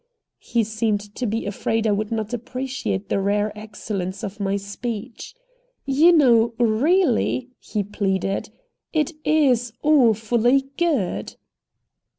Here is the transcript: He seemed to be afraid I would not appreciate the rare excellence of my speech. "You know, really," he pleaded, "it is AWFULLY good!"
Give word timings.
He 0.39 0.63
seemed 0.63 1.13
to 1.13 1.27
be 1.27 1.45
afraid 1.45 1.85
I 1.85 1.91
would 1.91 2.11
not 2.11 2.33
appreciate 2.33 3.07
the 3.09 3.19
rare 3.19 3.55
excellence 3.55 4.23
of 4.23 4.39
my 4.39 4.55
speech. 4.57 5.35
"You 5.85 6.11
know, 6.11 6.55
really," 6.57 7.49
he 7.59 7.83
pleaded, 7.83 8.49
"it 8.93 9.11
is 9.23 9.73
AWFULLY 9.83 10.71
good!" 10.75 11.35